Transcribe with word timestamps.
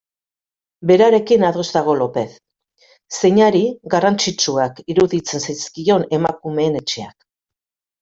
Berarekin 0.91 1.45
ados 1.49 1.65
dago 1.75 1.95
Lopez, 1.99 2.25
zeinari 3.19 3.63
garrantzitsuak 3.95 4.85
iruditzen 4.97 5.49
zaizkion 5.49 6.13
Emakumeen 6.23 6.85
Etxeak. 6.87 7.21